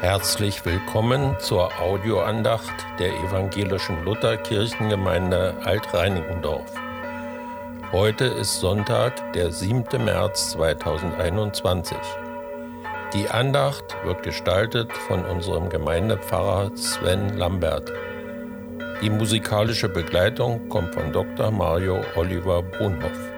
Herzlich 0.00 0.62
willkommen 0.66 1.36
zur 1.38 1.70
Audioandacht 1.80 2.86
der 2.98 3.14
evangelischen 3.14 4.04
Lutherkirchengemeinde 4.04 5.54
Alt-Reinickendorf. 5.64 6.70
Heute 7.92 8.26
ist 8.26 8.60
Sonntag, 8.60 9.32
der 9.32 9.50
7. 9.50 10.04
März 10.04 10.50
2021. 10.50 11.96
Die 13.14 13.26
Andacht 13.30 13.96
wird 14.04 14.22
gestaltet 14.22 14.92
von 14.92 15.24
unserem 15.24 15.70
Gemeindepfarrer 15.70 16.76
Sven 16.76 17.38
Lambert. 17.38 17.90
Die 19.00 19.10
musikalische 19.10 19.88
Begleitung 19.88 20.68
kommt 20.68 20.94
von 20.94 21.10
Dr. 21.10 21.50
Mario 21.50 22.02
Oliver 22.16 22.62
Brunhoff. 22.62 23.35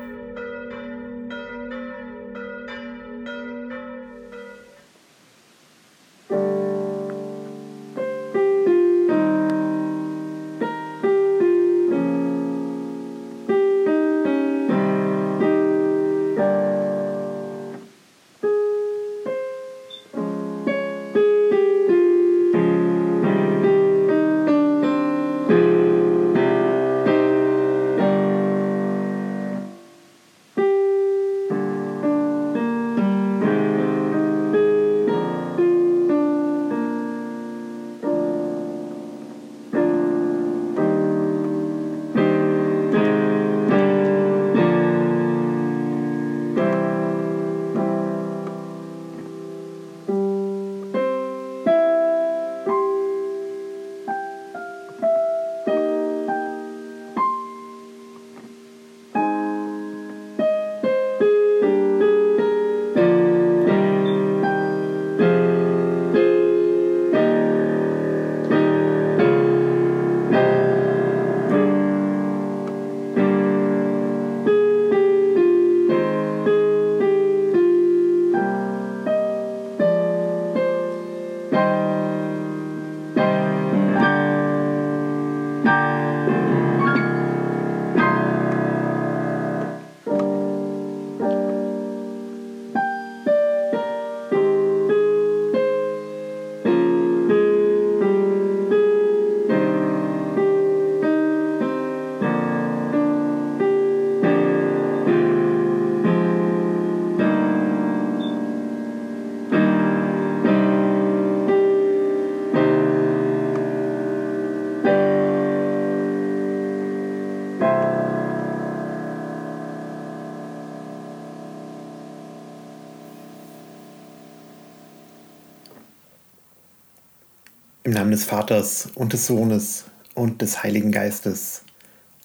Im 127.88 127.94
Namen 127.94 128.10
des 128.10 128.24
Vaters 128.24 128.90
und 128.96 129.14
des 129.14 129.26
Sohnes 129.26 129.86
und 130.12 130.42
des 130.42 130.62
Heiligen 130.62 130.92
Geistes. 130.92 131.62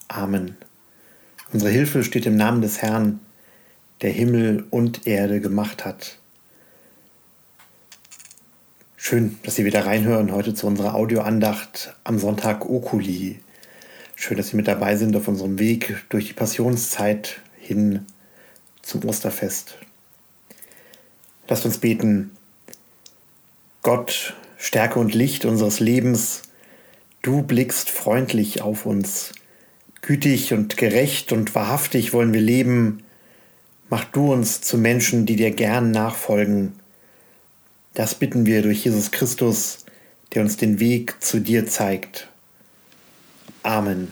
Amen. 0.08 0.58
Unsere 1.54 1.70
Hilfe 1.70 2.04
steht 2.04 2.26
im 2.26 2.36
Namen 2.36 2.60
des 2.60 2.82
Herrn, 2.82 3.20
der 4.02 4.10
Himmel 4.10 4.66
und 4.68 5.06
Erde 5.06 5.40
gemacht 5.40 5.86
hat. 5.86 6.18
Schön, 8.98 9.38
dass 9.42 9.54
Sie 9.54 9.64
wieder 9.64 9.86
reinhören 9.86 10.32
heute 10.32 10.52
zu 10.52 10.66
unserer 10.66 10.94
Audioandacht 10.94 11.94
am 12.04 12.18
Sonntag 12.18 12.68
Okuli. 12.68 13.40
Schön, 14.16 14.36
dass 14.36 14.48
Sie 14.48 14.56
mit 14.56 14.68
dabei 14.68 14.96
sind 14.96 15.16
auf 15.16 15.28
unserem 15.28 15.58
Weg 15.58 16.04
durch 16.10 16.26
die 16.26 16.34
Passionszeit 16.34 17.40
hin 17.58 18.04
zum 18.82 19.02
Osterfest. 19.06 19.78
Lasst 21.48 21.64
uns 21.64 21.78
beten. 21.78 22.32
Gott, 23.80 24.34
Stärke 24.64 24.98
und 24.98 25.12
Licht 25.12 25.44
unseres 25.44 25.78
Lebens. 25.78 26.40
Du 27.20 27.42
blickst 27.42 27.90
freundlich 27.90 28.62
auf 28.62 28.86
uns. 28.86 29.32
Gütig 30.00 30.54
und 30.54 30.78
gerecht 30.78 31.32
und 31.32 31.54
wahrhaftig 31.54 32.14
wollen 32.14 32.32
wir 32.32 32.40
leben. 32.40 33.02
Mach 33.90 34.04
du 34.04 34.32
uns 34.32 34.62
zu 34.62 34.78
Menschen, 34.78 35.26
die 35.26 35.36
dir 35.36 35.50
gern 35.50 35.90
nachfolgen. 35.90 36.72
Das 37.92 38.14
bitten 38.14 38.46
wir 38.46 38.62
durch 38.62 38.86
Jesus 38.86 39.10
Christus, 39.10 39.84
der 40.32 40.40
uns 40.40 40.56
den 40.56 40.80
Weg 40.80 41.22
zu 41.22 41.40
dir 41.40 41.66
zeigt. 41.66 42.30
Amen. 43.62 44.10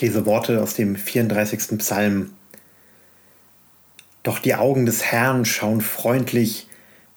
Ich 0.00 0.06
lese 0.06 0.24
Worte 0.24 0.62
aus 0.62 0.72
dem 0.72 0.96
34. 0.96 1.76
Psalm. 1.76 2.32
Doch 4.22 4.38
die 4.38 4.54
Augen 4.54 4.86
des 4.86 5.04
Herrn 5.04 5.44
schauen 5.44 5.82
freundlich, 5.82 6.68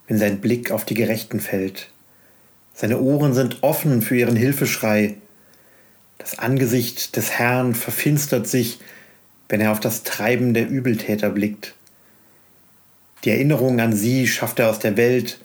wenn 0.09 0.17
sein 0.17 0.41
Blick 0.41 0.69
auf 0.69 0.83
die 0.83 0.93
Gerechten 0.93 1.39
fällt. 1.39 1.91
Seine 2.73 2.99
Ohren 2.99 3.33
sind 3.33 3.63
offen 3.63 4.01
für 4.01 4.17
ihren 4.17 4.35
Hilfeschrei. 4.35 5.15
Das 6.17 6.39
Angesicht 6.39 7.15
des 7.15 7.31
Herrn 7.31 7.73
verfinstert 7.73 8.49
sich, 8.49 8.79
wenn 9.47 9.61
er 9.61 9.71
auf 9.71 9.79
das 9.79 10.03
Treiben 10.03 10.53
der 10.53 10.67
Übeltäter 10.67 11.29
blickt. 11.29 11.75
Die 13.23 13.29
Erinnerung 13.29 13.79
an 13.79 13.93
sie 13.93 14.27
schafft 14.27 14.59
er 14.59 14.69
aus 14.69 14.79
der 14.79 14.97
Welt, 14.97 15.39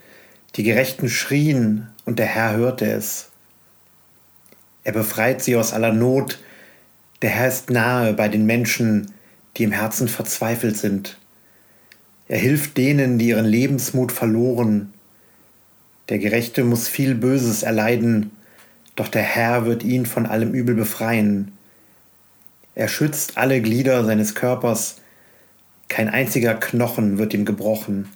die 0.57 0.65
Gerechten 0.65 1.09
schrien 1.09 1.87
und 2.05 2.19
der 2.19 2.27
Herr 2.27 2.57
hörte 2.57 2.91
es. 2.91 3.29
Er 4.83 4.91
befreit 4.91 5.41
sie 5.41 5.55
aus 5.55 5.73
aller 5.73 5.93
Not, 5.93 6.41
der 7.23 7.31
Herr 7.31 7.49
ist 7.49 7.71
nahe 7.71 8.13
bei 8.13 8.29
den 8.29 8.47
Menschen, 8.47 9.13
die 9.57 9.65
im 9.65 9.73
Herzen 9.73 10.09
verzweifelt 10.09 10.77
sind. 10.77 11.19
Er 12.29 12.39
hilft 12.39 12.77
denen, 12.77 13.19
die 13.19 13.29
ihren 13.29 13.47
Lebensmut 13.47 14.13
verloren. 14.13 14.93
Der 16.09 16.19
Gerechte 16.19 16.65
muss 16.65 16.89
viel 16.89 17.15
Böses 17.15 17.63
erleiden, 17.63 18.31
doch 18.97 19.09
der 19.09 19.23
Herr 19.23 19.67
wird 19.67 19.83
ihn 19.83 20.07
von 20.07 20.27
allem 20.27 20.53
Übel 20.53 20.75
befreien. 20.75 21.53
Er 22.75 22.89
schützt 22.89 23.37
alle 23.37 23.61
Glieder 23.61 24.05
seines 24.05 24.35
Körpers, 24.35 25.01
kein 25.89 26.09
einziger 26.09 26.55
Knochen 26.55 27.19
wird 27.19 27.35
ihm 27.35 27.45
gebrochen. 27.45 28.09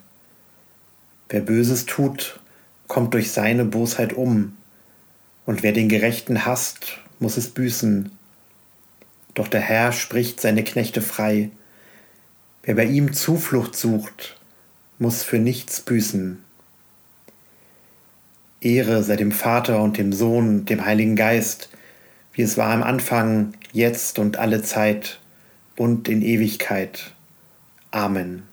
Wer 1.29 1.41
Böses 1.41 1.85
tut, 1.85 2.39
kommt 2.87 3.13
durch 3.13 3.31
seine 3.31 3.65
Bosheit 3.65 4.13
um, 4.13 4.55
und 5.45 5.63
wer 5.63 5.73
den 5.73 5.89
Gerechten 5.89 6.45
hasst, 6.45 6.99
muss 7.19 7.37
es 7.37 7.49
büßen. 7.49 8.11
Doch 9.33 9.47
der 9.47 9.61
Herr 9.61 9.91
spricht 9.91 10.39
seine 10.41 10.63
Knechte 10.63 11.01
frei. 11.01 11.49
Wer 12.63 12.75
bei 12.75 12.85
ihm 12.85 13.13
Zuflucht 13.13 13.75
sucht, 13.75 14.39
muss 14.99 15.23
für 15.23 15.39
nichts 15.39 15.81
büßen. 15.81 16.43
Ehre 18.61 19.03
sei 19.03 19.17
dem 19.17 19.31
Vater 19.31 19.81
und 19.81 19.97
dem 19.97 20.13
Sohn, 20.13 20.65
dem 20.65 20.85
Heiligen 20.85 21.15
Geist, 21.15 21.69
wie 22.31 22.43
es 22.43 22.57
war 22.57 22.71
am 22.71 22.83
Anfang, 22.83 23.53
jetzt 23.73 24.19
und 24.19 24.37
alle 24.37 24.61
Zeit 24.61 25.19
und 25.75 26.07
in 26.07 26.21
Ewigkeit. 26.21 27.13
Amen. 27.91 28.52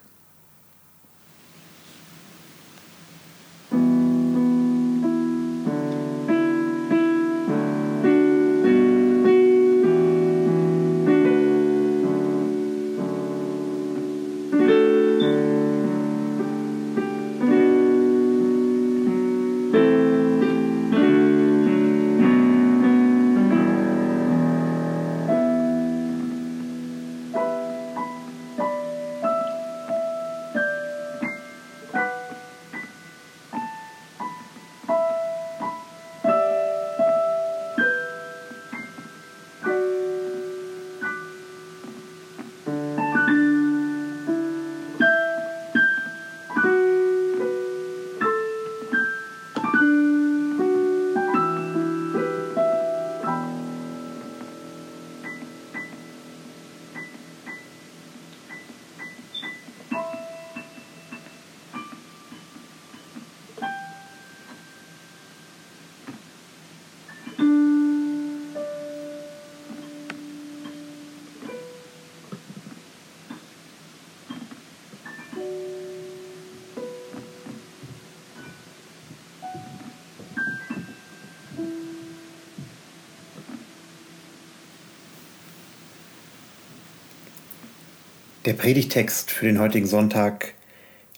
Der 88.50 88.56
Predigtext 88.56 89.30
für 89.30 89.46
den 89.46 89.60
heutigen 89.60 89.86
Sonntag 89.86 90.54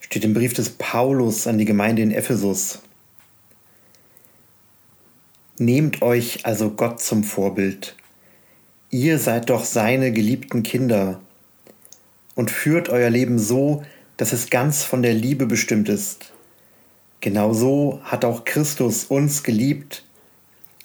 steht 0.01 0.23
im 0.23 0.35
Brief 0.35 0.53
des 0.53 0.69
Paulus 0.69 1.47
an 1.47 1.57
die 1.57 1.65
Gemeinde 1.65 2.03
in 2.03 2.11
Ephesus. 2.11 2.81
Nehmt 5.57 6.03
euch 6.03 6.45
also 6.45 6.73
Gott 6.73 7.01
zum 7.01 7.25
Vorbild. 7.25 7.97
Ihr 8.91 9.19
seid 9.19 9.49
doch 9.49 9.65
seine 9.65 10.13
geliebten 10.13 10.63
Kinder 10.63 11.23
und 12.35 12.51
führt 12.51 12.91
euer 12.91 13.09
Leben 13.09 13.39
so, 13.39 13.83
dass 14.19 14.35
es 14.35 14.51
ganz 14.51 14.83
von 14.83 15.01
der 15.01 15.15
Liebe 15.15 15.47
bestimmt 15.47 15.89
ist. 15.89 16.35
Genauso 17.23 18.03
hat 18.05 18.27
auch 18.27 18.45
Christus 18.45 19.05
uns 19.05 19.43
geliebt 19.43 20.05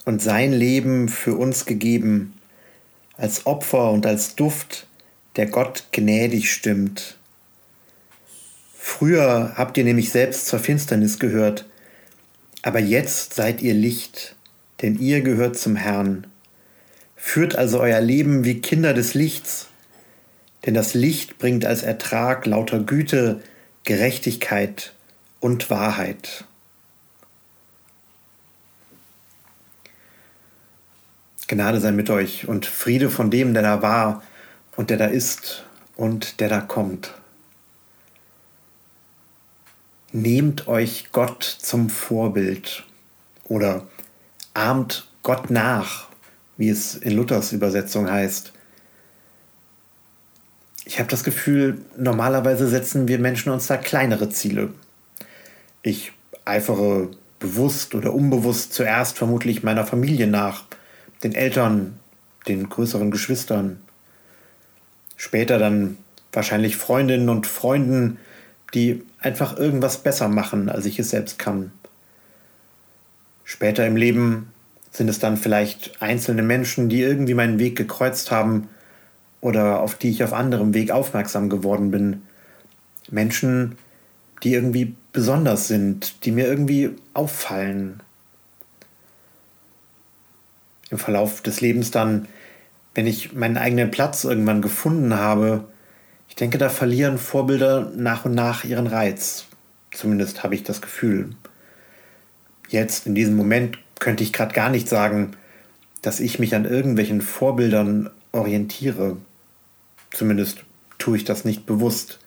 und 0.06 0.22
sein 0.22 0.54
Leben 0.54 1.10
für 1.10 1.36
uns 1.36 1.66
gegeben, 1.66 2.36
als 3.18 3.46
Opfer 3.46 3.92
und 3.92 4.06
als 4.06 4.36
Duft 4.36 4.87
der 5.38 5.46
Gott 5.46 5.86
gnädig 5.92 6.52
stimmt. 6.52 7.16
Früher 8.76 9.54
habt 9.56 9.78
ihr 9.78 9.84
nämlich 9.84 10.10
selbst 10.10 10.48
zur 10.48 10.60
Finsternis 10.60 11.20
gehört, 11.20 11.66
aber 12.64 12.80
jetzt 12.80 13.36
seid 13.36 13.62
ihr 13.62 13.74
Licht, 13.74 14.36
denn 14.82 14.98
ihr 15.00 15.22
gehört 15.22 15.58
zum 15.58 15.76
Herrn. 15.76 16.28
Führt 17.16 17.56
also 17.56 17.80
euer 17.80 18.02
Leben 18.02 18.44
wie 18.44 18.62
Kinder 18.62 18.94
des 18.94 19.14
Lichts, 19.14 19.68
denn 20.66 20.74
das 20.74 20.94
Licht 20.94 21.38
bringt 21.38 21.66
als 21.66 21.84
Ertrag 21.84 22.46
lauter 22.46 22.80
Güte, 22.80 23.42
Gerechtigkeit 23.84 24.94
und 25.40 25.70
Wahrheit. 25.70 26.46
Gnade 31.48 31.80
sei 31.80 31.92
mit 31.92 32.10
euch 32.10 32.48
und 32.48 32.66
Friede 32.66 33.10
von 33.10 33.30
dem, 33.32 33.54
der 33.54 33.64
da 33.64 33.82
war 33.82 34.24
und 34.78 34.90
der 34.90 34.98
da 34.98 35.08
ist 35.08 35.66
und 35.98 36.40
der 36.40 36.48
da 36.48 36.62
kommt. 36.62 37.14
Nehmt 40.14 40.70
euch 40.70 41.10
Gott 41.12 41.44
zum 41.44 41.90
Vorbild 41.90 42.86
oder 43.44 43.86
ahmt 44.54 45.12
Gott 45.24 45.50
nach, 45.50 46.08
wie 46.56 46.70
es 46.70 46.96
in 46.96 47.12
Luthers 47.12 47.52
Übersetzung 47.52 48.10
heißt. 48.10 48.54
Ich 50.86 51.00
habe 51.00 51.10
das 51.10 51.26
Gefühl, 51.26 51.82
normalerweise 51.98 52.70
setzen 52.70 53.10
wir 53.10 53.20
Menschen 53.20 53.52
uns 53.52 53.68
da 53.68 53.76
kleinere 53.76 54.30
Ziele. 54.30 54.70
Ich 55.82 56.14
eifere 56.46 57.12
bewusst 57.40 57.94
oder 57.94 58.14
unbewusst 58.14 58.74
zuerst 58.74 59.18
vermutlich 59.18 59.64
meiner 59.64 59.86
Familie 59.86 60.28
nach, 60.28 60.64
den 61.24 61.34
Eltern, 61.34 62.00
den 62.48 62.70
größeren 62.70 63.12
Geschwistern, 63.12 63.82
später 65.18 65.58
dann 65.58 65.98
wahrscheinlich 66.32 66.78
Freundinnen 66.78 67.30
und 67.30 67.48
Freunden, 67.48 68.20
die 68.74 69.04
einfach 69.20 69.58
irgendwas 69.58 69.98
besser 69.98 70.30
machen, 70.30 70.70
als 70.70 70.86
ich 70.86 71.00
es 71.00 71.10
selbst 71.10 71.40
kann. 71.40 71.72
Später 73.44 73.86
im 73.86 73.96
Leben 73.96 74.52
sind 74.92 75.10
es 75.10 75.20
dann 75.20 75.38
vielleicht 75.38 76.02
einzelne 76.02 76.44
Menschen, 76.44 76.90
die 76.90 77.02
irgendwie 77.02 77.34
meinen 77.34 77.60
Weg 77.60 77.76
gekreuzt 77.76 78.32
haben 78.32 78.70
oder 79.42 79.82
auf 79.82 79.96
die 79.96 80.10
ich 80.10 80.24
auf 80.24 80.34
anderem 80.34 80.74
Weg 80.74 80.92
aufmerksam 80.92 81.50
geworden 81.50 81.92
bin. 81.92 82.24
Menschen, 83.10 83.78
die 84.44 84.54
irgendwie 84.54 84.96
besonders 85.14 85.68
sind, 85.68 86.26
die 86.26 86.32
mir 86.32 86.48
irgendwie 86.48 86.92
auffallen. 87.14 88.02
Im 90.90 90.98
Verlauf 90.98 91.42
des 91.42 91.62
Lebens 91.62 91.92
dann 91.92 92.28
wenn 92.98 93.06
ich 93.06 93.34
meinen 93.34 93.58
eigenen 93.58 93.92
Platz 93.92 94.24
irgendwann 94.24 94.64
gefunden 94.64 95.14
habe, 95.14 95.66
ich 96.30 96.36
denke, 96.36 96.58
da 96.58 96.68
verlieren 96.68 97.20
Vorbilder 97.20 97.92
nach 97.96 98.26
und 98.26 98.34
nach 98.34 98.64
ihren 98.64 98.88
Reiz. 98.88 99.46
Zumindest 99.92 100.42
habe 100.42 100.56
ich 100.56 100.64
das 100.64 100.82
Gefühl. 100.82 101.30
Jetzt, 102.70 103.06
in 103.06 103.14
diesem 103.14 103.36
Moment, 103.36 103.78
könnte 104.00 104.24
ich 104.24 104.34
gerade 104.34 104.56
gar 104.56 104.72
nicht 104.72 104.90
sagen, 104.90 105.34
dass 106.02 106.20
ich 106.20 106.40
mich 106.40 106.56
an 106.56 106.66
irgendwelchen 106.66 107.22
Vorbildern 107.22 108.10
orientiere. 108.32 109.18
Zumindest 110.10 110.64
tue 110.98 111.18
ich 111.18 111.24
das 111.24 111.46
nicht 111.46 111.68
bewusst. 111.68 112.18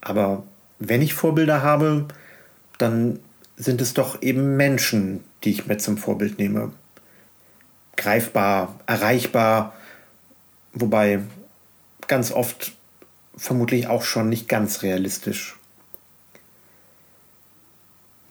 Aber 0.00 0.42
wenn 0.80 1.00
ich 1.00 1.14
Vorbilder 1.14 1.62
habe, 1.62 2.06
dann 2.78 3.20
sind 3.56 3.80
es 3.80 3.94
doch 3.94 4.20
eben 4.20 4.56
Menschen, 4.56 5.22
die 5.44 5.50
ich 5.50 5.68
mir 5.68 5.78
zum 5.78 5.96
Vorbild 5.96 6.40
nehme. 6.40 6.72
Greifbar, 7.96 8.78
erreichbar, 8.86 9.74
wobei 10.72 11.20
ganz 12.06 12.30
oft 12.30 12.72
vermutlich 13.36 13.86
auch 13.86 14.02
schon 14.02 14.28
nicht 14.28 14.48
ganz 14.48 14.82
realistisch. 14.82 15.56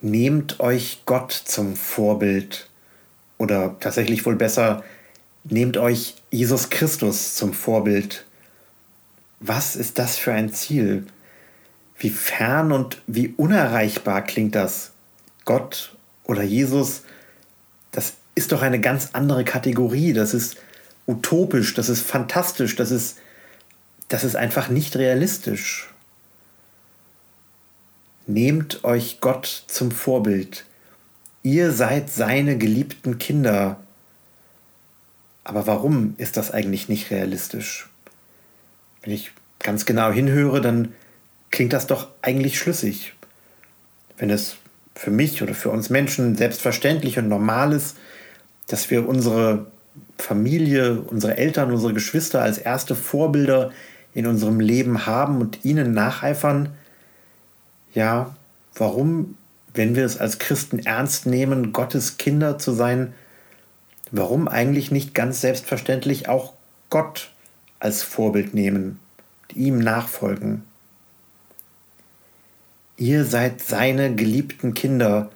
Nehmt 0.02 0.60
euch 0.60 1.02
Gott 1.06 1.32
zum 1.32 1.76
Vorbild 1.76 2.70
oder 3.38 3.76
tatsächlich 3.80 4.26
wohl 4.26 4.36
besser, 4.36 4.84
nehmt 5.44 5.78
euch 5.78 6.16
Jesus 6.32 6.70
Christus 6.70 7.36
zum 7.36 7.54
Vorbild. 7.54 8.26
Was 9.40 9.76
ist 9.76 10.00
das 10.00 10.18
für 10.18 10.34
ein 10.34 10.54
Ziel? 10.54 11.06
Wie 11.98 12.10
fern 12.10 12.72
und 12.72 13.02
wie 13.08 13.34
unerreichbar 13.38 14.22
klingt 14.22 14.56
das? 14.56 14.92
Gott 15.46 15.96
oder 16.24 16.44
Jesus, 16.44 17.04
ist 18.36 18.52
doch 18.52 18.62
eine 18.62 18.80
ganz 18.80 19.10
andere 19.14 19.46
Kategorie. 19.46 20.14
Das 20.14 20.34
ist 20.34 20.58
utopisch, 21.08 21.74
das 21.74 21.90
ist 21.90 22.02
fantastisch, 22.02 22.76
das 22.76 22.92
ist, 22.92 23.18
das 24.10 24.24
ist 24.24 24.36
einfach 24.36 24.70
nicht 24.70 24.98
realistisch. 24.98 25.90
Nehmt 28.28 28.84
euch 28.84 29.22
Gott 29.22 29.66
zum 29.68 29.92
Vorbild. 29.92 30.66
Ihr 31.44 31.72
seid 31.72 32.10
seine 32.10 32.58
geliebten 32.58 33.20
Kinder. 33.20 33.80
Aber 35.44 35.68
warum 35.68 36.16
ist 36.18 36.38
das 36.38 36.50
eigentlich 36.50 36.90
nicht 36.90 37.12
realistisch? 37.12 37.88
Wenn 39.04 39.14
ich 39.14 39.32
ganz 39.60 39.86
genau 39.86 40.12
hinhöre, 40.12 40.60
dann 40.60 40.94
klingt 41.52 41.72
das 41.72 41.86
doch 41.86 42.08
eigentlich 42.24 42.58
schlüssig. 42.58 43.14
Wenn 44.18 44.32
es 44.32 44.56
für 44.96 45.12
mich 45.12 45.44
oder 45.44 45.54
für 45.54 45.70
uns 45.70 45.92
Menschen 45.92 46.36
selbstverständlich 46.36 47.20
und 47.20 47.28
normal 47.28 47.74
ist, 47.74 47.96
dass 48.68 48.90
wir 48.90 49.08
unsere 49.08 49.68
Familie, 50.18 51.02
unsere 51.02 51.38
Eltern, 51.38 51.72
unsere 51.72 51.94
Geschwister 51.94 52.42
als 52.42 52.58
erste 52.58 52.96
Vorbilder 52.96 53.72
in 54.14 54.28
unserem 54.28 54.60
Leben 54.60 55.06
haben 55.06 55.42
und 55.42 55.66
ihnen 55.66 55.94
nacheifern, 55.94 56.70
ja, 57.94 58.36
warum, 58.76 59.38
wenn 59.74 59.96
wir 59.96 60.06
es 60.06 60.18
als 60.18 60.40
Christen 60.40 60.80
ernst 60.80 61.26
nehmen, 61.26 61.74
Gottes 61.74 62.18
Kinder 62.18 62.58
zu 62.58 62.72
sein, 62.72 63.14
warum 64.12 64.48
eigentlich 64.48 64.92
nicht 64.92 65.14
ganz 65.14 65.42
selbstverständlich 65.42 66.28
auch 66.30 66.54
Gott 66.90 67.32
als 67.80 68.04
Vorbild 68.04 68.54
nehmen, 68.54 69.00
ihm 69.54 69.80
nachfolgen? 69.80 70.64
Ihr 72.98 73.26
seid 73.26 73.62
seine 73.62 74.16
geliebten 74.16 74.74
Kinder 74.74 75.30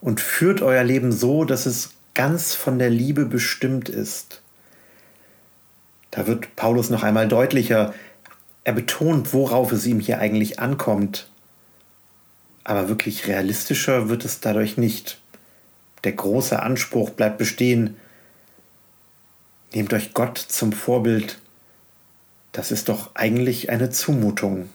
und 0.00 0.20
führt 0.20 0.62
euer 0.62 0.84
Leben 0.84 1.10
so, 1.10 1.44
dass 1.44 1.66
es 1.66 1.90
ganz 2.14 2.54
von 2.54 2.78
der 2.78 2.90
Liebe 2.90 3.24
bestimmt 3.24 3.88
ist. 3.88 4.42
Da 6.10 6.26
wird 6.26 6.54
Paulus 6.56 6.90
noch 6.90 7.02
einmal 7.02 7.28
deutlicher. 7.28 7.94
Er 8.64 8.74
betont, 8.74 9.32
worauf 9.32 9.72
es 9.72 9.86
ihm 9.86 9.98
hier 9.98 10.18
eigentlich 10.18 10.60
ankommt. 10.60 11.28
Aber 12.64 12.88
wirklich 12.88 13.26
realistischer 13.26 14.08
wird 14.08 14.24
es 14.24 14.40
dadurch 14.40 14.76
nicht. 14.76 15.18
Der 16.04 16.12
große 16.12 16.62
Anspruch 16.62 17.10
bleibt 17.10 17.38
bestehen. 17.38 17.96
Nehmt 19.72 19.92
euch 19.94 20.12
Gott 20.12 20.38
zum 20.38 20.72
Vorbild. 20.72 21.38
Das 22.52 22.70
ist 22.70 22.88
doch 22.88 23.14
eigentlich 23.14 23.70
eine 23.70 23.90
Zumutung. 23.90 24.68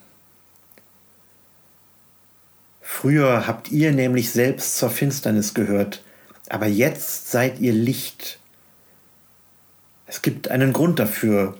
Früher 2.81 3.45
habt 3.45 3.71
ihr 3.71 3.91
nämlich 3.91 4.31
selbst 4.31 4.77
zur 4.77 4.89
Finsternis 4.89 5.53
gehört, 5.53 6.01
aber 6.49 6.67
jetzt 6.67 7.31
seid 7.31 7.59
ihr 7.59 7.73
Licht. 7.73 8.39
Es 10.05 10.21
gibt 10.21 10.49
einen 10.49 10.73
Grund 10.73 10.99
dafür, 10.99 11.57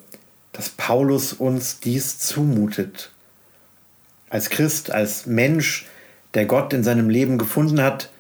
dass 0.54 0.70
Paulus 0.70 1.34
uns 1.34 1.80
dies 1.80 2.20
zumutet. 2.20 3.12
Als 4.30 4.50
Christ, 4.50 4.92
als 4.92 5.26
Mensch, 5.26 5.86
der 6.34 6.46
Gott 6.46 6.74
in 6.74 6.84
seinem 6.84 7.10
Leben 7.10 7.38
gefunden 7.38 7.82
hat, 7.82 8.12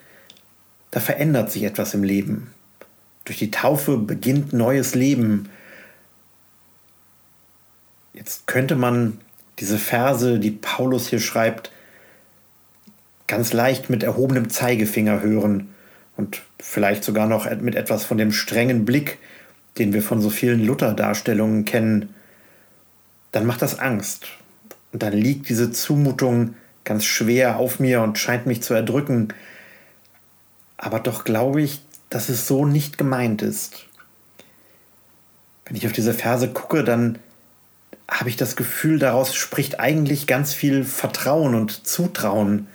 da 0.91 0.99
verändert 0.99 1.51
sich 1.51 1.63
etwas 1.63 1.93
im 1.93 2.03
Leben. 2.03 2.53
Durch 3.25 3.37
die 3.37 3.51
Taufe 3.51 3.97
beginnt 3.97 4.53
neues 4.53 4.95
Leben. 4.95 5.49
Jetzt 8.13 8.47
könnte 8.47 8.75
man 8.75 9.19
diese 9.59 9.77
Verse, 9.77 10.39
die 10.39 10.51
Paulus 10.51 11.07
hier 11.07 11.19
schreibt, 11.19 11.71
ganz 13.27 13.51
leicht 13.51 13.89
mit 13.89 14.03
erhobenem 14.03 14.49
Zeigefinger 14.49 15.21
hören 15.21 15.73
und 16.17 16.41
vielleicht 16.59 17.03
sogar 17.03 17.27
noch 17.27 17.49
mit 17.61 17.75
etwas 17.75 18.03
von 18.03 18.17
dem 18.17 18.31
strengen 18.31 18.85
Blick, 18.85 19.19
den 19.77 19.93
wir 19.93 20.01
von 20.01 20.21
so 20.21 20.29
vielen 20.29 20.65
Luther-Darstellungen 20.65 21.65
kennen, 21.65 22.13
dann 23.31 23.45
macht 23.45 23.61
das 23.61 23.79
Angst. 23.79 24.25
Und 24.91 25.03
dann 25.03 25.13
liegt 25.13 25.49
diese 25.49 25.71
Zumutung 25.71 26.55
ganz 26.83 27.05
schwer 27.05 27.57
auf 27.57 27.79
mir 27.79 28.01
und 28.01 28.17
scheint 28.17 28.47
mich 28.47 28.63
zu 28.63 28.73
erdrücken. 28.73 29.33
Aber 30.77 30.99
doch 30.99 31.23
glaube 31.23 31.61
ich, 31.61 31.81
dass 32.09 32.29
es 32.29 32.47
so 32.47 32.65
nicht 32.65 32.97
gemeint 32.97 33.41
ist. 33.41 33.85
Wenn 35.65 35.75
ich 35.75 35.85
auf 35.85 35.91
diese 35.91 36.13
Verse 36.13 36.47
gucke, 36.47 36.83
dann 36.83 37.19
habe 38.09 38.29
ich 38.29 38.37
das 38.37 38.55
Gefühl, 38.55 38.99
daraus 38.99 39.35
spricht 39.35 39.79
eigentlich 39.79 40.27
ganz 40.27 40.53
viel 40.53 40.83
Vertrauen 40.83 41.55
und 41.55 41.85
Zutrauen 41.85 42.67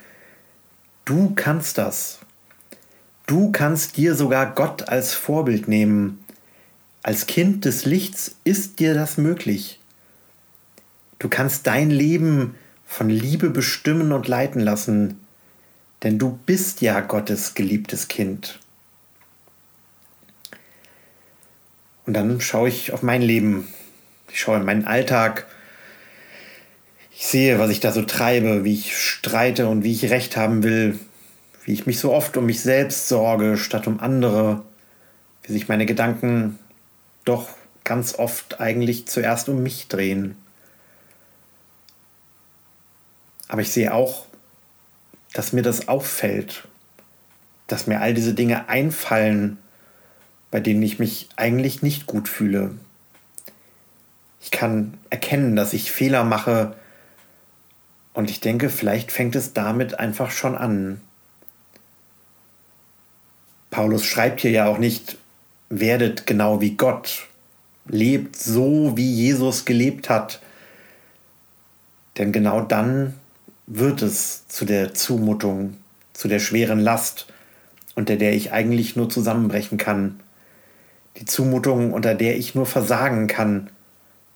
Du 1.05 1.33
kannst 1.35 1.77
das. 1.77 2.19
Du 3.25 3.51
kannst 3.51 3.97
dir 3.97 4.15
sogar 4.15 4.53
Gott 4.53 4.89
als 4.89 5.13
Vorbild 5.13 5.67
nehmen. 5.67 6.23
Als 7.03 7.25
Kind 7.25 7.65
des 7.65 7.85
Lichts 7.85 8.35
ist 8.43 8.79
dir 8.79 8.93
das 8.93 9.17
möglich. 9.17 9.79
Du 11.19 11.29
kannst 11.29 11.67
dein 11.67 11.89
Leben 11.89 12.55
von 12.85 13.09
Liebe 13.09 13.49
bestimmen 13.49 14.11
und 14.11 14.27
leiten 14.27 14.59
lassen, 14.59 15.19
denn 16.03 16.19
du 16.19 16.37
bist 16.45 16.81
ja 16.81 16.99
Gottes 16.99 17.53
geliebtes 17.53 18.09
Kind. 18.09 18.59
Und 22.05 22.13
dann 22.13 22.41
schaue 22.41 22.67
ich 22.67 22.91
auf 22.91 23.01
mein 23.01 23.21
Leben, 23.21 23.69
ich 24.29 24.41
schaue 24.41 24.57
in 24.57 24.65
meinen 24.65 24.85
Alltag, 24.85 25.47
ich 27.15 27.25
sehe, 27.25 27.57
was 27.57 27.69
ich 27.69 27.79
da 27.79 27.93
so 27.93 28.01
treibe, 28.01 28.65
wie 28.65 28.73
ich 28.73 28.97
streite 28.97 29.69
und 29.69 29.83
wie 29.83 29.93
ich 29.93 30.09
recht 30.09 30.35
haben 30.35 30.63
will, 30.63 30.99
wie 31.63 31.73
ich 31.73 31.85
mich 31.85 31.99
so 31.99 32.13
oft 32.13 32.35
um 32.37 32.45
mich 32.45 32.61
selbst 32.61 33.07
sorge 33.07 33.57
statt 33.57 33.87
um 33.87 33.99
andere, 33.99 34.63
wie 35.43 35.53
sich 35.53 35.67
meine 35.67 35.85
Gedanken 35.85 36.59
doch 37.25 37.49
ganz 37.83 38.15
oft 38.15 38.59
eigentlich 38.59 39.07
zuerst 39.07 39.49
um 39.49 39.63
mich 39.63 39.87
drehen. 39.87 40.35
Aber 43.47 43.61
ich 43.61 43.71
sehe 43.71 43.93
auch, 43.93 44.25
dass 45.33 45.53
mir 45.53 45.61
das 45.61 45.87
auffällt, 45.87 46.67
dass 47.67 47.87
mir 47.87 48.01
all 48.01 48.13
diese 48.13 48.33
Dinge 48.33 48.69
einfallen, 48.69 49.57
bei 50.51 50.59
denen 50.59 50.83
ich 50.83 50.99
mich 50.99 51.29
eigentlich 51.35 51.81
nicht 51.81 52.05
gut 52.05 52.27
fühle. 52.27 52.71
Ich 54.41 54.51
kann 54.51 54.97
erkennen, 55.09 55.55
dass 55.55 55.73
ich 55.73 55.91
Fehler 55.91 56.23
mache, 56.23 56.75
und 58.13 58.29
ich 58.29 58.39
denke, 58.39 58.69
vielleicht 58.69 59.11
fängt 59.11 59.35
es 59.35 59.53
damit 59.53 59.99
einfach 59.99 60.31
schon 60.31 60.55
an. 60.55 61.01
Paulus 63.73 64.05
schreibt 64.05 64.41
hier 64.41 64.51
ja 64.51 64.67
auch 64.67 64.77
nicht, 64.77 65.17
werdet 65.69 66.27
genau 66.27 66.61
wie 66.61 66.75
Gott, 66.75 67.25
lebt 67.87 68.35
so, 68.35 68.95
wie 68.95 69.11
Jesus 69.11 69.65
gelebt 69.65 70.11
hat. 70.11 70.41
Denn 72.19 72.31
genau 72.31 72.61
dann 72.61 73.15
wird 73.65 74.03
es 74.03 74.47
zu 74.47 74.65
der 74.65 74.93
Zumutung, 74.93 75.75
zu 76.13 76.27
der 76.27 76.37
schweren 76.37 76.79
Last, 76.79 77.25
unter 77.95 78.15
der 78.15 78.33
ich 78.33 78.51
eigentlich 78.51 78.95
nur 78.95 79.09
zusammenbrechen 79.09 79.79
kann. 79.79 80.19
Die 81.17 81.25
Zumutung, 81.25 81.93
unter 81.93 82.13
der 82.13 82.37
ich 82.37 82.53
nur 82.53 82.67
versagen 82.67 83.25
kann. 83.25 83.71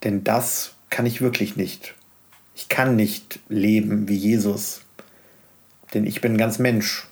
Denn 0.03 0.23
das 0.23 0.73
kann 0.89 1.05
ich 1.05 1.21
wirklich 1.21 1.55
nicht. 1.55 1.93
Ich 2.55 2.69
kann 2.69 2.95
nicht 2.95 3.39
leben 3.49 4.07
wie 4.07 4.17
Jesus, 4.17 4.81
denn 5.93 6.07
ich 6.07 6.21
bin 6.21 6.39
ganz 6.39 6.57
Mensch. 6.57 7.07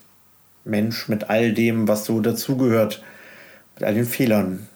Mensch 0.65 1.07
mit 1.07 1.29
all 1.29 1.53
dem, 1.53 1.88
was 1.88 2.05
so 2.05 2.19
dazugehört, 2.19 3.03
mit 3.75 3.84
all 3.84 3.93
den 3.93 4.05
Fehlern. 4.05 4.67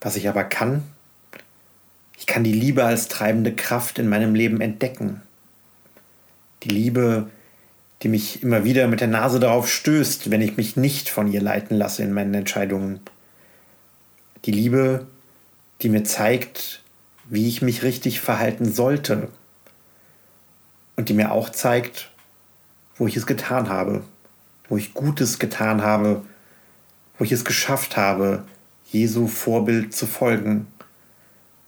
Was 0.00 0.16
ich 0.16 0.28
aber 0.28 0.44
kann, 0.44 0.84
ich 2.18 2.26
kann 2.26 2.44
die 2.44 2.52
Liebe 2.52 2.84
als 2.84 3.08
treibende 3.08 3.54
Kraft 3.54 3.98
in 3.98 4.08
meinem 4.08 4.34
Leben 4.34 4.60
entdecken. 4.60 5.22
Die 6.62 6.68
Liebe, 6.68 7.30
die 8.02 8.08
mich 8.08 8.42
immer 8.42 8.64
wieder 8.64 8.88
mit 8.88 9.00
der 9.00 9.08
Nase 9.08 9.38
darauf 9.38 9.70
stößt, 9.70 10.30
wenn 10.30 10.40
ich 10.40 10.56
mich 10.56 10.76
nicht 10.76 11.08
von 11.08 11.30
ihr 11.30 11.40
leiten 11.40 11.76
lasse 11.76 12.02
in 12.02 12.12
meinen 12.12 12.34
Entscheidungen. 12.34 13.00
Die 14.44 14.50
Liebe, 14.50 15.06
die 15.82 15.88
mir 15.88 16.04
zeigt, 16.04 16.82
wie 17.26 17.48
ich 17.48 17.62
mich 17.62 17.82
richtig 17.82 18.20
verhalten 18.20 18.72
sollte. 18.72 19.28
Und 20.96 21.08
die 21.08 21.14
mir 21.14 21.30
auch 21.32 21.50
zeigt, 21.50 22.10
wo 22.98 23.06
ich 23.06 23.16
es 23.16 23.26
getan 23.26 23.68
habe, 23.68 24.02
wo 24.68 24.76
ich 24.76 24.94
Gutes 24.94 25.38
getan 25.38 25.82
habe, 25.82 26.22
wo 27.18 27.24
ich 27.24 27.32
es 27.32 27.44
geschafft 27.44 27.96
habe, 27.96 28.44
Jesu 28.84 29.26
Vorbild 29.26 29.94
zu 29.94 30.06
folgen. 30.06 30.66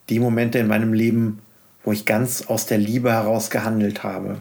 Die 0.09 0.21
Momente 0.21 0.59
in 0.59 0.69
meinem 0.69 0.93
Leben, 0.93 1.41
wo 1.85 1.93
ich 1.93 2.07
ganz 2.07 2.43
aus 2.43 2.67
der 2.67 2.79
Liebe 2.79 3.13
heraus 3.13 3.51
gehandelt 3.51 4.03
habe. 4.03 4.39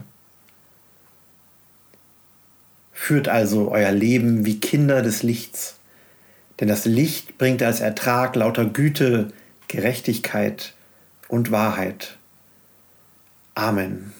Führt 2.92 3.28
also 3.28 3.70
euer 3.70 3.92
Leben 3.92 4.44
wie 4.44 4.60
Kinder 4.60 5.02
des 5.02 5.22
Lichts, 5.22 5.78
denn 6.60 6.68
das 6.68 6.84
Licht 6.84 7.38
bringt 7.38 7.62
als 7.62 7.80
Ertrag 7.80 8.34
lauter 8.34 8.64
Güte, 8.64 9.28
Gerechtigkeit 9.68 10.74
und 11.28 11.50
Wahrheit. 11.50 12.16
Amen. 13.54 14.12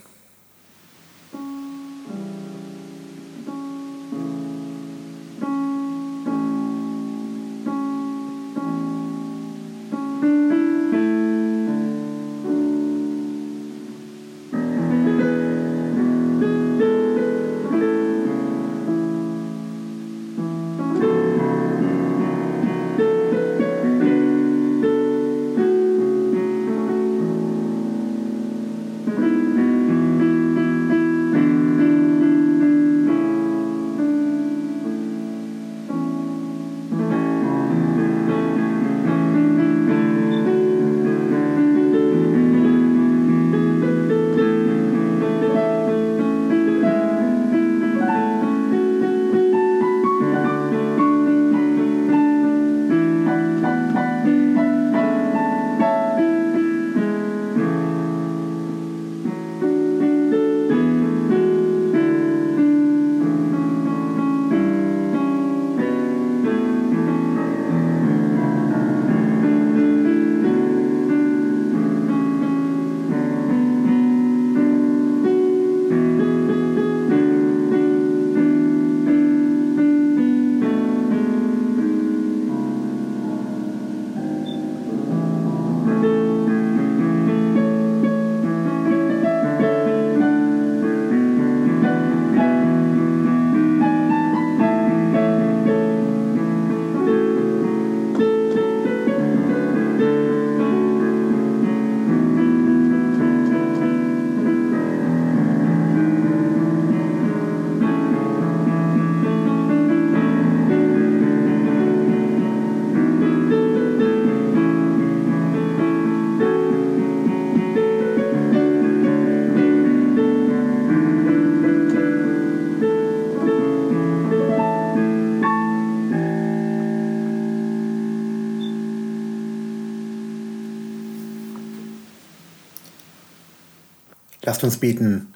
Lasst 134.48 134.64
uns 134.64 134.78
beten. 134.78 135.34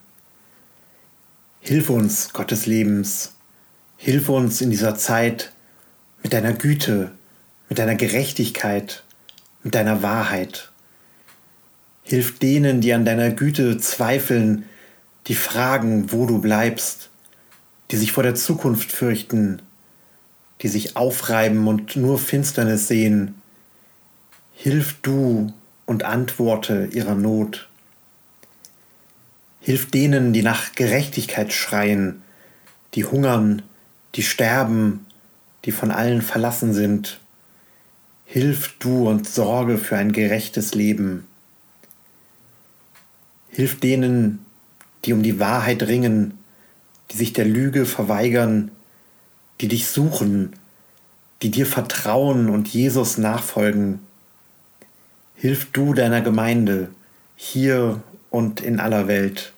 Hilf 1.60 1.90
uns, 1.90 2.32
Gottes 2.32 2.64
Lebens. 2.64 3.34
Hilf 3.98 4.30
uns 4.30 4.62
in 4.62 4.70
dieser 4.70 4.96
Zeit 4.96 5.52
mit 6.22 6.32
deiner 6.32 6.54
Güte, 6.54 7.12
mit 7.68 7.78
deiner 7.78 7.94
Gerechtigkeit, 7.94 9.02
mit 9.62 9.74
deiner 9.74 10.02
Wahrheit. 10.02 10.70
Hilf 12.02 12.38
denen, 12.38 12.80
die 12.80 12.94
an 12.94 13.04
deiner 13.04 13.28
Güte 13.28 13.76
zweifeln, 13.76 14.64
die 15.26 15.34
fragen, 15.34 16.10
wo 16.10 16.24
du 16.24 16.40
bleibst, 16.40 17.10
die 17.90 17.98
sich 17.98 18.12
vor 18.12 18.22
der 18.22 18.34
Zukunft 18.34 18.92
fürchten, 18.92 19.60
die 20.62 20.68
sich 20.68 20.96
aufreiben 20.96 21.68
und 21.68 21.96
nur 21.96 22.18
Finsternis 22.18 22.88
sehen. 22.88 23.34
Hilf 24.54 24.96
du 25.02 25.52
und 25.84 26.02
antworte 26.02 26.88
ihrer 26.92 27.14
Not. 27.14 27.68
Hilf 29.64 29.92
denen, 29.92 30.32
die 30.32 30.42
nach 30.42 30.74
Gerechtigkeit 30.74 31.52
schreien, 31.52 32.20
die 32.94 33.04
hungern, 33.04 33.62
die 34.16 34.24
sterben, 34.24 35.06
die 35.64 35.70
von 35.70 35.92
allen 35.92 36.20
verlassen 36.20 36.74
sind. 36.74 37.20
Hilf 38.24 38.74
du 38.80 39.08
und 39.08 39.28
sorge 39.28 39.78
für 39.78 39.96
ein 39.96 40.10
gerechtes 40.10 40.74
Leben. 40.74 41.28
Hilf 43.50 43.78
denen, 43.78 44.44
die 45.04 45.12
um 45.12 45.22
die 45.22 45.38
Wahrheit 45.38 45.84
ringen, 45.84 46.38
die 47.12 47.16
sich 47.16 47.32
der 47.32 47.44
Lüge 47.44 47.86
verweigern, 47.86 48.72
die 49.60 49.68
dich 49.68 49.86
suchen, 49.86 50.56
die 51.40 51.52
dir 51.52 51.66
vertrauen 51.66 52.48
und 52.48 52.66
Jesus 52.66 53.16
nachfolgen. 53.16 54.00
Hilf 55.36 55.70
du 55.70 55.94
deiner 55.94 56.20
Gemeinde 56.20 56.88
hier 57.36 58.02
und 58.32 58.62
in 58.62 58.80
aller 58.80 59.06
Welt. 59.06 59.52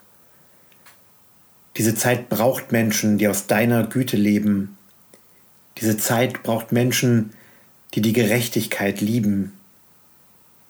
Diese 1.77 1.95
Zeit 1.95 2.29
braucht 2.29 2.73
Menschen, 2.73 3.19
die 3.19 3.29
aus 3.29 3.47
deiner 3.47 3.85
Güte 3.87 4.17
leben. 4.17 4.77
Diese 5.79 5.97
Zeit 5.97 6.43
braucht 6.43 6.73
Menschen, 6.73 7.33
die 7.95 8.03
die 8.03 8.13
Gerechtigkeit 8.13 9.01
lieben. 9.01 9.53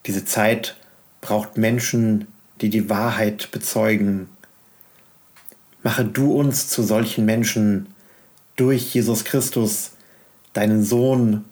Diese 0.06 0.24
Zeit 0.24 0.76
braucht 1.22 1.56
Menschen, 1.56 2.28
die 2.60 2.68
die 2.68 2.90
Wahrheit 2.90 3.50
bezeugen. 3.50 4.28
Mache 5.82 6.04
du 6.04 6.34
uns 6.34 6.68
zu 6.68 6.82
solchen 6.82 7.24
Menschen 7.24 7.86
durch 8.56 8.94
Jesus 8.94 9.24
Christus, 9.24 9.92
deinen 10.52 10.84
Sohn 10.84 11.44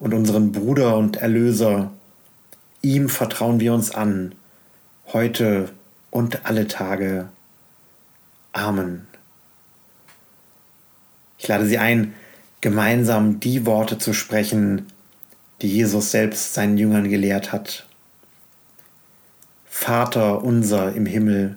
und 0.00 0.12
unseren 0.12 0.50
Bruder 0.50 0.96
und 0.96 1.16
Erlöser. 1.16 1.92
Ihm 2.82 3.08
vertrauen 3.08 3.60
wir 3.60 3.74
uns 3.74 3.92
an, 3.92 4.34
heute 5.12 5.70
und 6.10 6.44
alle 6.44 6.66
Tage. 6.68 7.28
Amen. 8.52 9.06
Ich 11.38 11.48
lade 11.48 11.66
Sie 11.66 11.78
ein, 11.78 12.14
gemeinsam 12.60 13.40
die 13.40 13.64
Worte 13.64 13.98
zu 13.98 14.12
sprechen, 14.12 14.86
die 15.62 15.68
Jesus 15.68 16.10
selbst 16.10 16.54
seinen 16.54 16.78
Jüngern 16.78 17.08
gelehrt 17.08 17.52
hat. 17.52 17.86
Vater 19.66 20.42
unser 20.44 20.94
im 20.94 21.06
Himmel, 21.06 21.56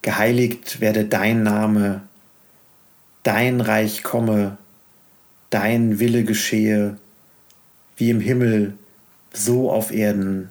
geheiligt 0.00 0.80
werde 0.80 1.04
dein 1.04 1.42
Name, 1.42 2.02
dein 3.22 3.60
Reich 3.60 4.02
komme, 4.02 4.56
dein 5.50 5.98
Wille 5.98 6.24
geschehe, 6.24 6.96
wie 7.96 8.10
im 8.10 8.20
Himmel, 8.20 8.74
so 9.32 9.70
auf 9.70 9.92
Erden. 9.92 10.50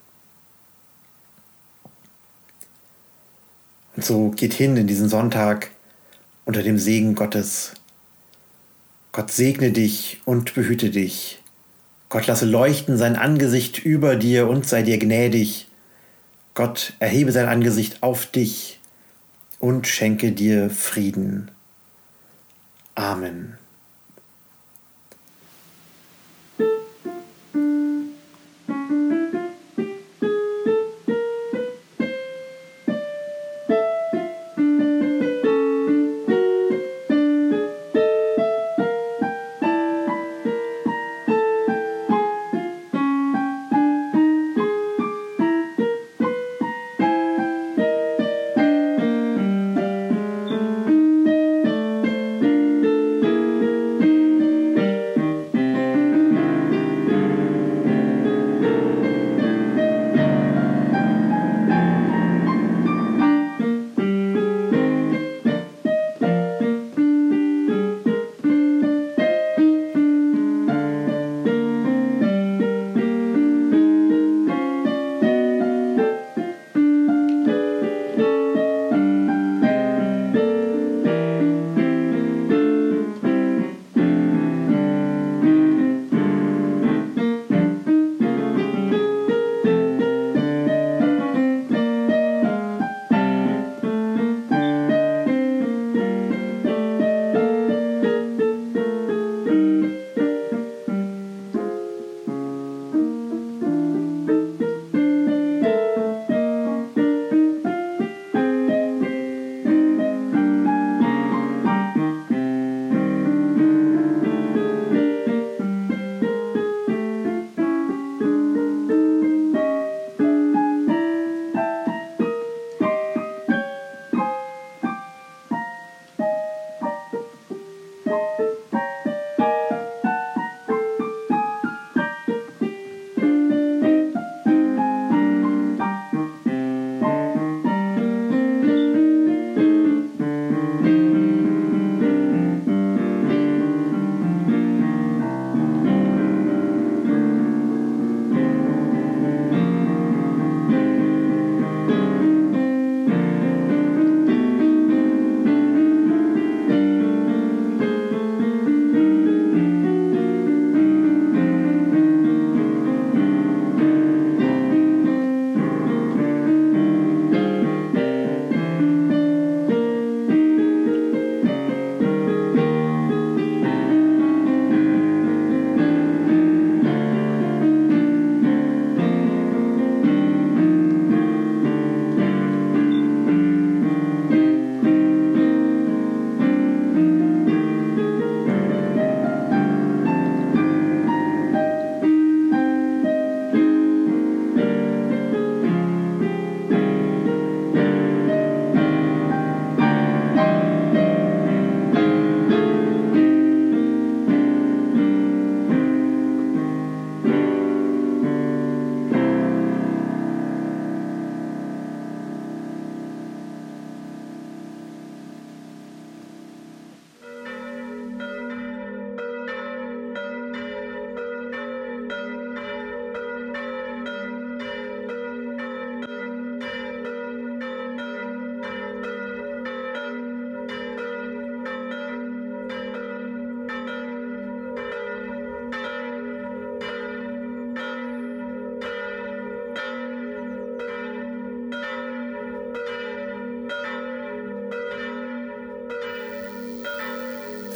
Und 4.01 4.07
so 4.07 4.29
geht 4.31 4.55
hin 4.55 4.75
in 4.77 4.87
diesen 4.87 5.09
Sonntag 5.09 5.69
unter 6.45 6.63
dem 6.63 6.79
Segen 6.79 7.13
Gottes. 7.13 7.73
Gott 9.11 9.29
segne 9.29 9.71
dich 9.71 10.21
und 10.25 10.55
behüte 10.55 10.89
dich. 10.89 11.39
Gott 12.09 12.25
lasse 12.25 12.47
leuchten 12.47 12.97
sein 12.97 13.15
Angesicht 13.15 13.77
über 13.77 14.15
dir 14.15 14.47
und 14.49 14.67
sei 14.67 14.81
dir 14.81 14.97
gnädig. 14.97 15.67
Gott 16.55 16.93
erhebe 16.97 17.31
sein 17.31 17.47
Angesicht 17.47 18.01
auf 18.01 18.25
dich 18.25 18.79
und 19.59 19.85
schenke 19.85 20.31
dir 20.31 20.71
Frieden. 20.71 21.51
Amen. 22.95 23.60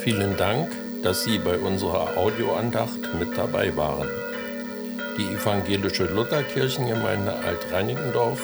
Vielen 0.06 0.36
Dank, 0.36 0.70
dass 1.02 1.24
Sie 1.24 1.36
bei 1.36 1.58
unserer 1.58 2.16
Audioandacht 2.16 3.12
mit 3.18 3.36
dabei 3.36 3.76
waren. 3.76 4.06
Die 5.18 5.34
evangelische 5.34 6.04
Lutherkirchengemeinde 6.04 7.34
Alt-Reinickendorf 7.34 8.40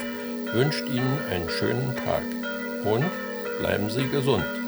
wünscht 0.54 0.82
Ihnen 0.88 1.20
einen 1.30 1.48
schönen 1.48 1.94
Tag 2.04 2.24
und 2.84 3.08
bleiben 3.60 3.88
Sie 3.90 4.08
gesund. 4.08 4.61